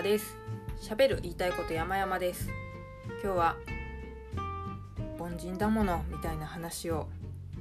[0.00, 0.34] 山です。
[0.80, 2.48] 喋る言いたいこと山々です。
[3.22, 3.56] 今日は
[5.18, 7.06] 凡人だものみたいな話を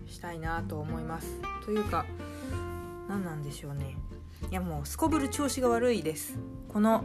[0.08, 1.42] したいなと思います。
[1.66, 2.06] というか
[3.10, 3.98] 何なんでしょうね。
[4.50, 6.40] いやもうすこぶる調子が悪いです。
[6.70, 7.04] この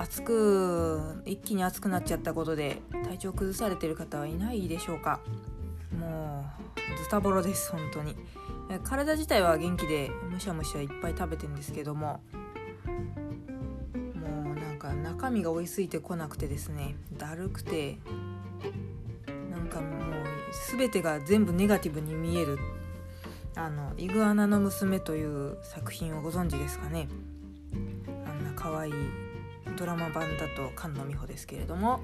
[0.00, 5.20] 暑く一気に暑くなっちゃったことで体調崩されてる方はいないでしょうか。
[5.96, 6.44] も
[6.94, 8.16] うズタボロです本当に。
[8.82, 12.20] 体自体は元気でむしゃむしゃいっぱい食べてんですけども
[15.02, 17.98] 中身が追いついてこなくてですねだるくて
[19.50, 20.24] なんかもう
[20.76, 22.58] 全てが全部ネガティブに見える
[23.54, 27.08] あの「イグアナの娘」という作品をご存知ですかね。
[28.26, 28.92] あんな可愛い
[29.76, 32.00] ドラマ版だと菅野美穂ですけれども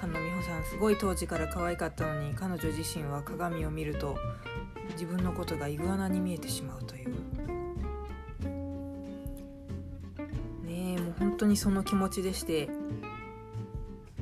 [0.00, 4.16] 菅野美穂さんすごい当時から可愛かったのに彼女自身は鏡を見ると
[4.92, 7.14] 自分のことがイグアナに見えてしまうという
[11.18, 12.68] 本当にその気持ちでして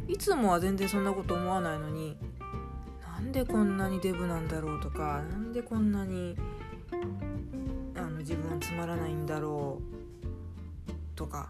[0.09, 2.17] いつもは全然そんなこと思わないのに
[3.03, 6.37] なんでこんなにデブなんだろうとかなんでこんなに
[7.97, 9.81] あの自分はつまらないんだろ
[10.89, 11.49] うとか。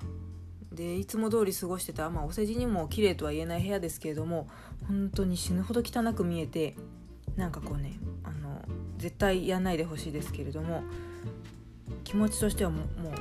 [0.74, 4.48] でいつも通り過ごしてた、まあ、お世辞にも綺麗とは言えない部屋ですけれども
[4.88, 6.74] 本当に死ぬほど汚く見えて
[7.36, 8.60] なんかこうねあの
[8.98, 10.82] 絶対やんないでほしいですけれども
[12.02, 13.12] 気持ちとしてはもうもう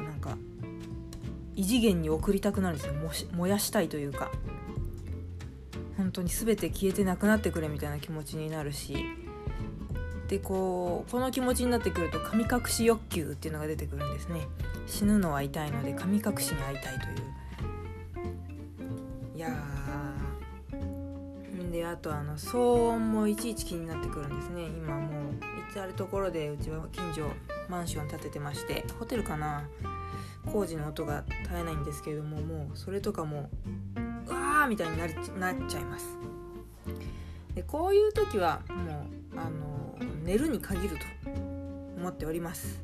[1.55, 2.93] 異次元に送りたくなるんですよ
[3.33, 4.31] 燃やしたいというか
[5.97, 9.05] 本当に全て消えてなくなってくれみたいな気持ちになるし
[10.27, 14.47] でこうこの気持ちになってくると神隠し欲求っていうのが出てくるんですね。
[14.87, 17.09] 死ぬのは痛いので神隠しに会いたいとい
[19.33, 19.37] う。
[19.37, 19.83] いやー。
[21.71, 24.65] であとあの騒音もいちいち気になってくるんですね。
[24.65, 25.33] 今もう
[25.71, 27.29] 至る所でうちは近所
[27.69, 29.67] マンション建ててましてホテルかな。
[30.53, 33.49] 工事の音が絶えないんですけれどももうそれとかも
[34.27, 35.07] うわーみたいにな
[35.51, 36.15] なっちゃいます。
[37.55, 41.05] でこういう時はもうあの寝るに限ると
[41.97, 42.81] 思っております。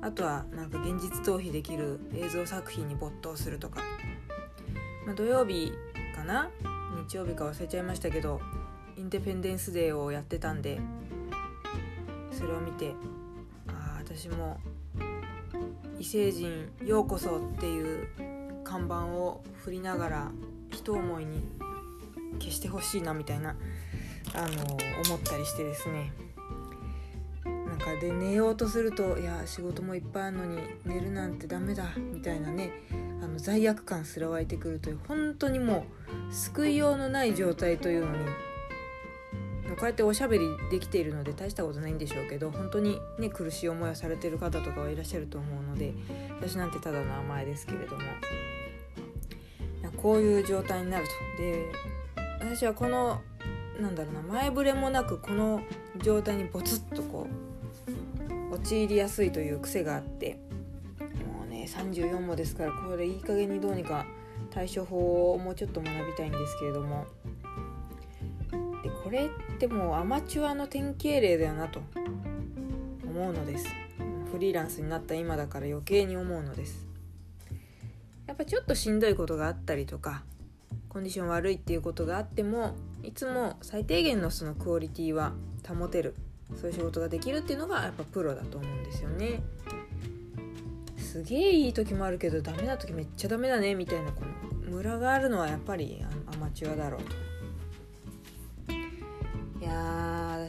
[0.00, 3.82] あとはなんか現実逃避できる映像作品に没頭するとか、
[5.04, 5.72] まあ、土曜日
[6.16, 6.50] かな？
[7.06, 8.40] 日曜日か忘れちゃいましたけど
[8.96, 10.80] インデペンデンスデーをやってたんで
[12.32, 12.94] それを見て
[13.68, 14.58] ああ私も
[16.00, 18.08] 異星人ようこそっていう
[18.64, 20.30] 看板を振りながら
[20.70, 21.42] 一思いに
[22.38, 23.54] 消してほしいなみたいな
[24.34, 24.62] あの
[25.04, 26.10] 思ったりしてですね。
[27.44, 32.72] なんかで寝ようとするといや仕事もいっぱいあるのに寝るなんてダメだみたいなね。
[33.22, 35.84] あの罪悪感すら湧いてくるという本当にも
[36.30, 38.24] う救いようのない状態というのに
[39.76, 45.92] こうやっておしゃべりできているので大したことないんでしょうけど本当にね苦しい思いをされてる方とかはいらっしゃると思うので
[46.40, 48.02] 私なんてただの甘えですけれども。
[50.02, 51.04] こういう状態になる
[51.36, 51.42] と。
[51.42, 51.66] で
[52.40, 53.20] 私はこの
[53.80, 55.60] なんだろうな前触れもなくこの
[56.02, 57.26] 状態にボツッとこ
[58.50, 60.38] う陥りやすいという癖があって
[61.00, 64.06] もうね34もですからこれいい加減にどうにか
[64.50, 67.06] 対処法をもうちょっと学びたいんですけれども。
[68.82, 69.28] でこれ
[69.60, 71.82] てもアマチュアの典型例だよなと。
[73.04, 73.66] 思うのです。
[74.32, 76.86] フリーランスになった今だから余計に思うのです。
[78.26, 80.22] やっぱちょっとしんどいことがあったりとか
[80.88, 85.32] コンディション悪いっていうことがあってもいつも最低限のそのクオリティは
[85.68, 86.14] 保てる。
[86.56, 89.42] そういう仕事ができるっていうのがやっぱプロだと思うんですよね。
[90.96, 97.29] すげえいい時もあるけどダメな時めっちゃダメだねみたいなこのムラがあるのはやっぱりアマチュアだろうと。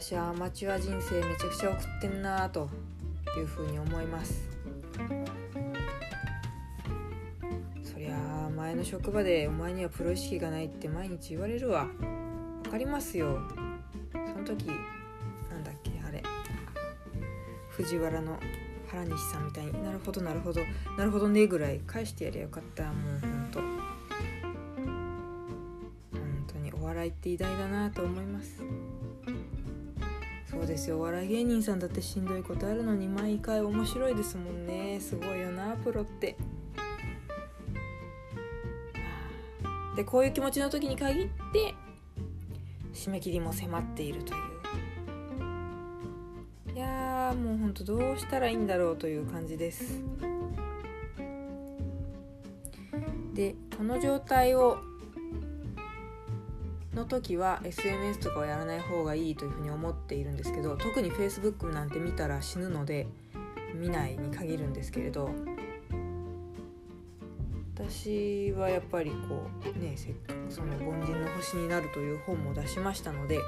[0.02, 2.68] 私はアマチュア人生めちゃくちゃ送ってんなと
[3.38, 4.50] いうふうに思います。
[7.84, 11.86] そりゃあ前の職場でお前にはプロ意識がないって毎日言われるわ。
[12.64, 13.42] 分かりますよ。
[14.12, 14.66] その時
[15.48, 16.20] なんだっけあれ。
[17.68, 18.40] 藤原の
[18.88, 19.84] 原西さんみたいに。
[19.84, 20.62] なるほどなるほど。
[20.98, 22.82] なるほどねぐらい返してやりゃよかった。
[22.86, 23.60] もうほんと。
[26.10, 28.64] 本当にお笑いって偉大だなと思います。
[30.62, 30.98] そうですよ。
[30.98, 35.00] お笑い芸人さんだってしんどいことあるのに毎回面白いですもんね。
[35.00, 36.36] すごいよなプロって。
[39.96, 41.74] でこういう気持ちの時に限って
[42.94, 44.42] 締め切りも迫っているという。
[46.76, 50.00] いやもうほんとどうしたらいいんだろうという感じです。
[53.34, 54.78] でこの状態を
[56.94, 63.06] の時は SNS とかはやらない方がいいというふうに思っているんですけど特に Facebook なんて見たら死ぬので
[63.74, 65.30] 見ないに限るんですけれど
[67.74, 73.38] 私はやっぱりこうねせっかくその「凡人の星になる」という本も出しましたので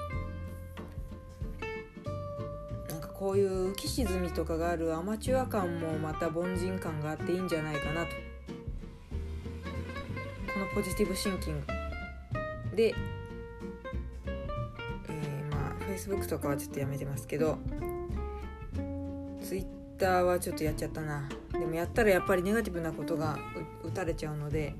[2.88, 8.08] なんかこういう浮き沈みとかがあるアマチュア感もまた凡人感があっていいんじゃないかなと。
[10.55, 11.67] このポジティブシンキング
[12.76, 12.94] で、
[15.94, 17.58] Facebook とかはちょっとやめてますけど
[19.41, 21.29] Twitter はちょっとやっちゃったな。
[21.52, 23.38] でもやったらやっぱりネガティブなことが
[23.85, 24.75] 打たれちゃうので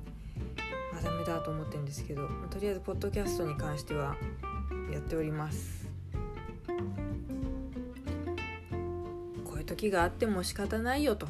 [0.97, 4.17] あダメだと思ってるんですけどとりあえずポッドキャストに関しては
[4.91, 5.87] やっております。
[9.45, 11.27] こういう時があっても仕方ないよと。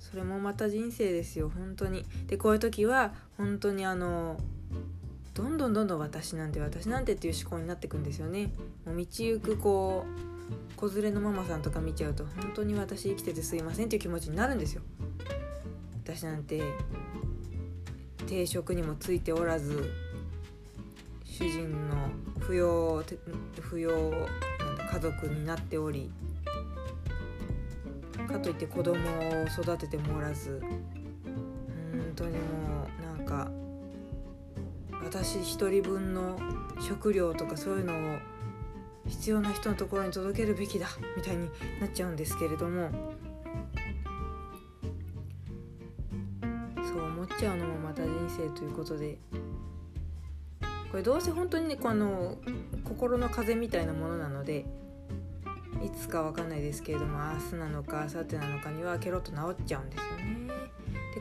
[0.00, 2.04] それもまた人生ですよ本当に。
[2.26, 4.38] でこういう時は本当にあの
[5.34, 8.52] どんどんどんどん私なんて私なんてっていう思考になっていくんですよね。
[8.86, 14.82] もう道行くこう子連れのママさんとか見ちゃうと本当に私生きててすいませんっていう気持ちになるんですよ。
[16.04, 16.62] 私なんて
[18.26, 19.90] 定職にもついておらず
[21.24, 23.02] 主人の扶養
[23.56, 24.12] 扶養
[24.92, 26.12] 家族になっており
[28.28, 32.38] かといって子供を育ててもおらず本当にも
[33.00, 33.50] うなんか
[35.14, 36.36] 私一人分の
[36.80, 38.18] 食料とかそういうのを
[39.06, 41.48] 必要な人のところに届けるべきだみたいに
[41.80, 42.90] なっちゃうんですけれども
[46.84, 49.18] そう思っちゃうのもまた人生ということで
[50.90, 52.36] これどうせ本当にねこの
[52.82, 54.66] 心の風みたいなものなので
[55.80, 60.33] いつか分かんないですけれども明日なのか明後日なのかにはケロッと治っちゃうんですよね。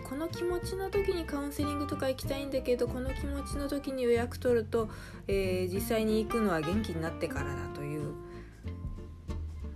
[0.04, 4.90] この気持ちの時にカウンセリングとか行きたいんだけどこの気持ちの時に予約取ると、
[5.28, 8.14] えー、実際に行くのは元気になってからだという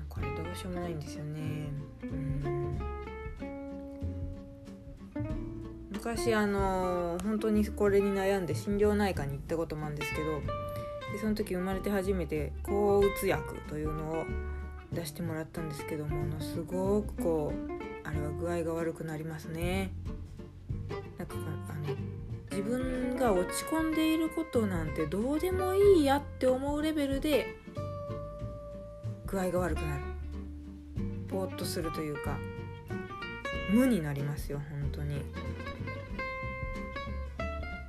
[0.10, 1.40] これどうしようもないんですよね。
[2.04, 2.78] うん
[5.92, 10.40] 昔あの本当にこれに悩んで心療内科に行ったこともあるんですけど
[11.12, 14.26] でその時生まれて初めて抗うつ薬というのを
[14.94, 19.92] 出してもらったんですけどものすごくこうあれは具合が悪くなりますね。
[23.58, 27.56] 落ち込んでいることなんてどうでもいいやって思うレベルで
[29.26, 30.04] 具合が悪くなる。
[31.28, 32.38] ぼーっとするというか
[33.72, 35.24] 無になりますよ本当に。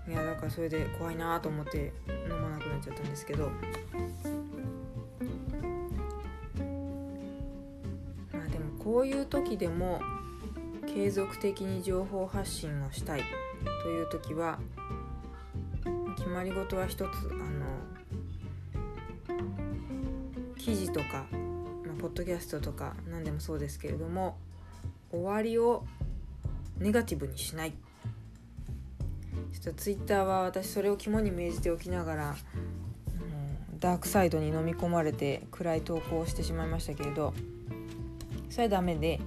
[0.09, 3.51] いやだからそれで怖いなと思って飲まなくなっちゃったんですけど。
[8.33, 10.01] まあでもこういう時でも
[10.87, 13.23] 継続的に情報発信をしたい
[13.83, 14.59] という時は
[16.29, 17.65] 決まり事は一つあの
[20.59, 21.25] 記事とか、
[21.87, 24.37] まあ、ポッドキャストとか何でもそうですけれども
[25.11, 25.87] 終わりを
[26.79, 27.73] ネガティブにしない。
[29.53, 32.37] ちょっとツイッターは私それを肝に銘じておきながら、
[33.73, 37.33] うん、ダークサイドに飲み込まれて暗い投稿をしてしまいましたけれど
[38.51, 39.21] それはダメで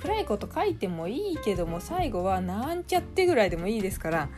[0.00, 4.28] 暗いこと書いてもいいけども最後はなんちゃってぐらいでもいいですから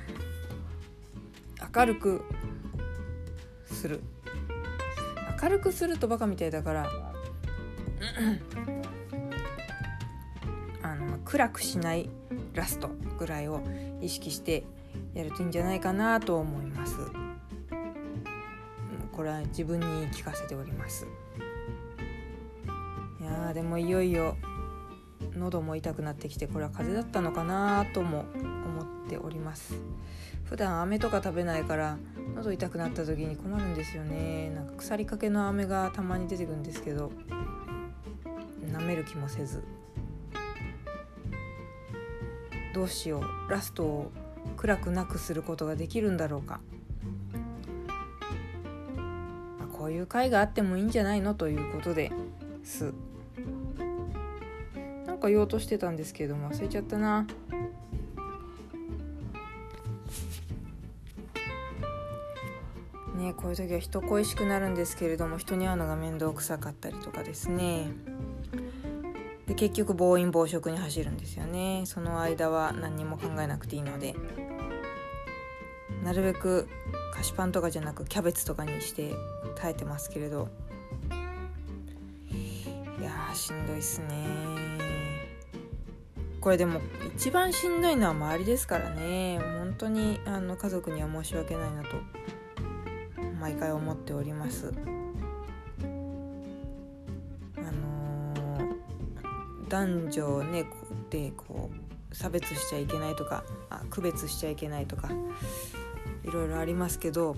[1.75, 2.23] 明るく
[3.67, 4.00] する。
[5.43, 6.91] 明るくするとバカみたいだから
[10.82, 12.08] あの暗くしない
[12.55, 13.60] ラストぐらいを
[14.01, 14.65] 意識して
[15.13, 16.96] やるといいんじゃないかなと思います。
[19.13, 21.06] これは自分に聞かせております。
[23.20, 24.37] いやでもいよいよ
[25.37, 29.75] 喉も痛くなってきてこれは風邪だったのかなとも思っております。
[30.44, 31.98] 普段飴とか食べないから
[32.36, 34.51] 喉痛くなった時に困るんですよね。
[34.51, 37.10] なんか腐りかけの飴がたまに出てくるんですけど
[38.67, 39.63] 舐める気もせず。
[42.74, 43.51] どうしよう。
[43.51, 44.13] ラストを
[44.56, 46.60] 暗くなくすることができるんだろうか、
[49.58, 52.10] まあ、こういう会があってもいいんじゃないのということで
[52.65, 52.93] す。
[55.24, 57.27] か言おうとしてたんですけども忘れちゃったな。
[63.15, 67.89] ねこういう時は人恋しくなるんですけれども人に会うのが面倒くさかったりとかですね。
[69.47, 71.83] で結局暴飲暴食に走るんですよね。
[71.87, 74.15] その間は何にも考えなくていいので。
[76.03, 76.69] なるべく
[77.15, 79.15] 菓子パンとかじゃなくキャベツとかにして
[79.56, 80.49] 耐えてますけれど。
[81.11, 84.27] いやーしんどいっすね。
[86.43, 86.81] これでも
[87.17, 89.39] 一番しんどいのは周りですからね。
[89.59, 91.89] 本当にあの家族には申し訳ないなと。
[93.44, 94.72] 毎回思っております。
[97.58, 100.65] あのー、男女ね
[101.10, 101.70] でこ
[102.10, 105.10] う差別しちゃいけないとかあ区別しちゃいけないとか
[106.22, 107.36] いろいろありますけど、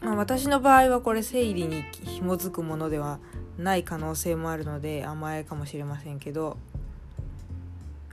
[0.00, 3.18] まあ、私の場合はこれ生理に紐づくものでは
[3.58, 6.56] ない可能性もあるので甘えかもしれませんけどやっ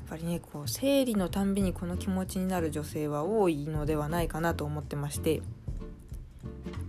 [0.10, 5.44] ぱりねこう生理のたんびにこの気持ちになる女性は多いのではないかなと思ってまして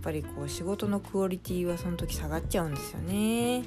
[0.03, 3.63] ぱりこう仕事のクオリティはその時下がっちゃうんですよね。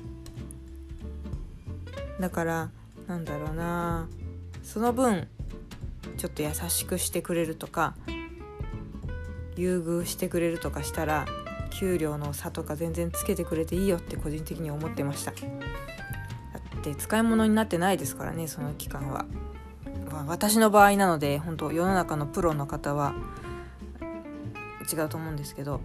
[2.21, 2.71] だから
[3.07, 4.09] なんだろうな。
[4.62, 5.28] その分
[6.16, 7.95] ちょっと優しくしてくれるとか
[9.57, 11.25] 優遇してくれるとかしたら
[11.71, 15.31] 給料の差とか全然つけてくれていいよって個人的に思ってました。
[15.33, 19.25] だって使い物になってないですからねその期間は、
[20.26, 23.14] 私の場合なので本当世の中のプロの方は
[24.93, 25.81] 違うと思うんですけど、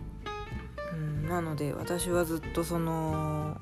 [1.28, 3.60] なので私はずっとその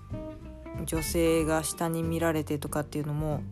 [0.86, 3.44] 女性が下に見られてとかっていうのも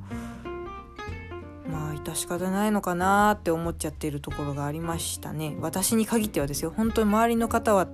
[1.70, 5.56] まあ致し方ないのかなって思っちゃってるところがありましたね。
[5.60, 6.74] 私に限ってはですよ。
[6.76, 7.88] 本当に周りの方は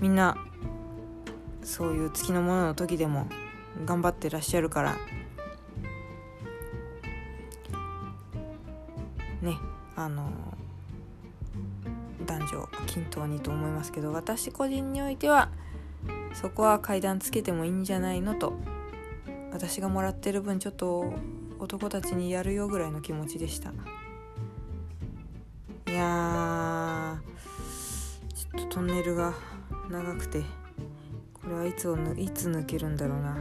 [0.00, 0.36] みんな
[1.62, 3.26] そういう月のものの時でも
[3.84, 4.96] 頑張ってらっしゃるから
[9.42, 9.56] ね
[9.94, 10.30] あの
[12.28, 15.48] 男女均等にと思いますけど私個人においては
[16.34, 18.52] そこは階段つけてもいいんじゃないのと
[19.50, 21.12] 私がもらってる分ちょっと
[21.58, 23.72] 男たちにやるよぐらいの気持ちでした。
[25.88, 27.18] いや
[28.34, 29.32] ちょっとトンネルが
[29.90, 30.42] 長くて
[31.32, 33.36] これはいつをいつ抜けるんだろうな。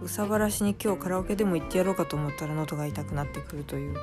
[0.00, 3.96] うさばらしに今日カラオケでも行ってやろうかと思ったら喉が痛くなってくるという。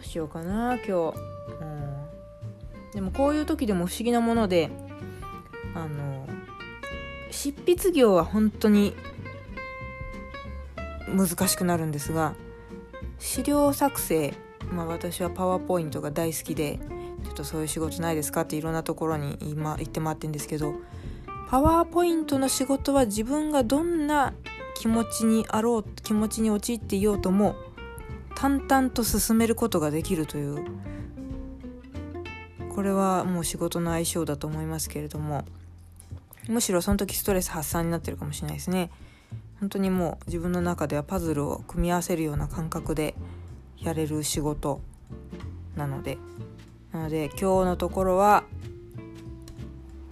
[0.00, 0.90] うしようかな今日、
[1.60, 1.94] うん、
[2.92, 4.70] でもこういう時でも不思議なもので
[5.74, 6.26] あの
[7.30, 8.94] 執筆業は本当に
[11.08, 12.34] 難しくなるんですが
[13.18, 14.34] 資料作成
[14.72, 16.78] まあ私はパワーポイントが大好きで
[17.24, 18.42] ちょっとそういう仕事ないですか？
[18.42, 20.74] っていろんなところに今行って回ってるんですけど
[21.48, 24.32] パワーポイントの仕事は自分がどんな
[24.76, 27.56] 気持ちにあろう気持ちに陥っていようとも
[28.40, 30.64] 淡々と進めることができるという
[32.74, 35.44] これはもう仕事の相性だと思いますけれども
[36.48, 38.90] むしろその時ストレス発散になってるかもしれないですね。
[39.60, 43.14] 本当にもう自分の中ではパズルを組み合わせるような感覚で
[43.76, 44.80] やれる仕事
[45.76, 46.16] なので。
[46.92, 48.44] なので今日のところは、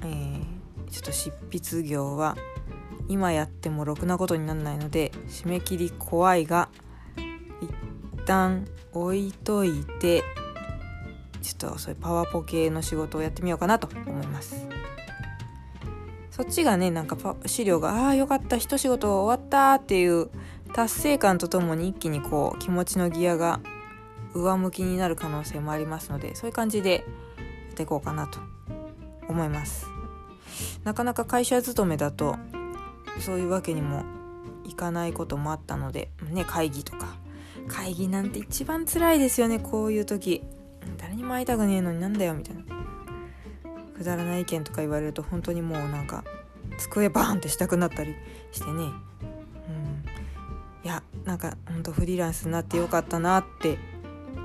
[0.02, 2.36] えー、ちょっと執筆業は
[3.08, 6.68] 今やってもろくなことにならないので締め切り怖いが
[8.28, 10.22] 旦置いといて
[11.40, 14.66] ちょっとそういうパワポ系の仕事をやってみようかなと思います。
[16.30, 17.16] そっちがねなんか
[17.46, 20.30] 資料がああよかった一仕事終わったっていう
[20.72, 23.60] 達成感とともに一気にこう気持ちのギアが
[24.34, 27.04] 上向きになる可能性もありますのでそういう感じで
[27.68, 28.38] やっていこうかなと
[29.26, 29.86] 思います。
[30.84, 32.36] なかなか会社勤めだと
[33.20, 34.04] そういうわけにも
[34.64, 37.16] いかないこともあったのでね会議とか
[37.68, 39.58] 会議なんて一番辛いですよね。
[39.58, 40.42] こういう時。
[40.96, 42.62] 誰にも会いたくねえのになんだよみたいな。
[43.96, 46.24] くだらない意見とか言われると本当にもうなんか
[46.78, 48.14] 机バーンってしたくなったり
[48.52, 48.72] してね。
[48.72, 48.88] うん。
[50.84, 53.78] いやなんかほんとフリーランスになってよかったなって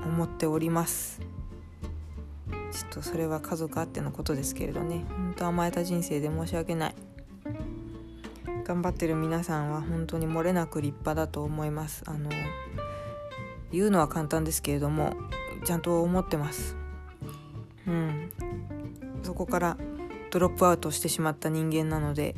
[0.04, 1.20] 思っております。
[2.72, 5.04] ちょっとそれは家族あってのことですけれどね。
[5.08, 6.94] ほんと甘えた人生で申し訳ない。
[8.64, 12.02] 頑張ってる皆さんは本当に漏れなく立派だと思います。
[12.06, 12.30] あの
[13.74, 15.14] 言うのは簡単ですけれども
[15.64, 16.76] ちゃんと思ってます。
[17.86, 18.32] うん。
[19.22, 19.76] そこから
[20.30, 22.34] ドロップアウトしてしまった人間なので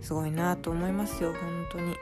[0.00, 1.96] すごいなと思いますよ本当に。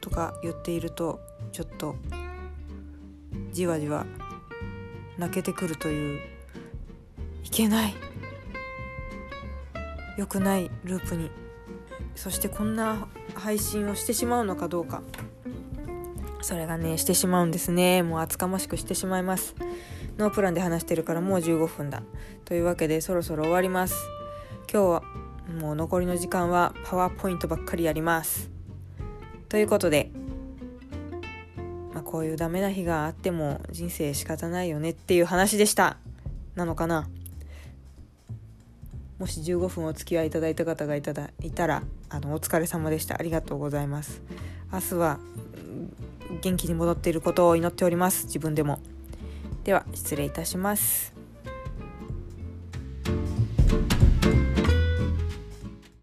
[0.00, 1.20] とか言っていると
[1.52, 1.94] ちょっと
[3.52, 4.06] じわじわ
[5.18, 6.20] 泣けてくるという
[7.44, 7.94] いけない
[10.16, 11.30] 良くないループに
[12.14, 13.08] そしてこんな
[13.40, 15.02] 配信をしてしまうのかどうか。
[16.42, 18.02] それがねしてしまうんですね。
[18.02, 19.54] もう厚かましくしてしまいます。
[20.18, 22.02] ノープランで話してるからもう15分だ。
[22.44, 23.94] というわけでそろそろ終わります。
[24.72, 25.02] 今日は
[25.60, 28.50] もう残りの時間はパワーポイントばっかりやります。
[29.48, 30.10] ということで、
[31.92, 35.96] まあ、こういうダメな日があっても人生仕方ないよねっていう話でした。
[36.54, 37.08] なのかな？
[39.20, 43.16] もし15分お付き合いいただいた方がいただいたらあのお疲れ様でした。
[43.20, 44.22] ありがとうございます。
[44.72, 45.20] 明日は
[46.40, 48.24] 元気に戻っていることを祈っております。
[48.24, 48.80] 自分でも。
[49.62, 51.19] では失礼いたします。